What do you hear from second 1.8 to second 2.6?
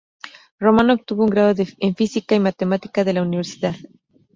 Física y